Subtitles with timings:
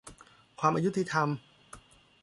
[0.59, 1.27] ความอยุติธรรม